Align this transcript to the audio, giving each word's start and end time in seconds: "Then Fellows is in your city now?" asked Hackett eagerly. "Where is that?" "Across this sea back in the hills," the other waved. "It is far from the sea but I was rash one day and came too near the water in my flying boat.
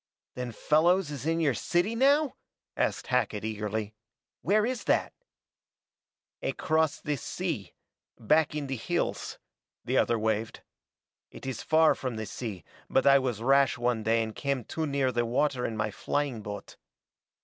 "Then 0.33 0.51
Fellows 0.51 1.11
is 1.11 1.27
in 1.27 1.39
your 1.39 1.53
city 1.53 1.93
now?" 1.93 2.33
asked 2.75 3.05
Hackett 3.05 3.45
eagerly. 3.45 3.93
"Where 4.41 4.65
is 4.65 4.85
that?" 4.85 5.13
"Across 6.41 7.01
this 7.01 7.21
sea 7.21 7.75
back 8.19 8.55
in 8.55 8.65
the 8.65 8.77
hills," 8.77 9.37
the 9.85 9.99
other 9.99 10.17
waved. 10.17 10.63
"It 11.29 11.45
is 11.45 11.61
far 11.61 11.93
from 11.93 12.15
the 12.15 12.25
sea 12.25 12.63
but 12.89 13.05
I 13.05 13.19
was 13.19 13.43
rash 13.43 13.77
one 13.77 14.01
day 14.01 14.23
and 14.23 14.35
came 14.35 14.63
too 14.63 14.87
near 14.87 15.11
the 15.11 15.23
water 15.23 15.67
in 15.67 15.77
my 15.77 15.91
flying 15.91 16.41
boat. 16.41 16.77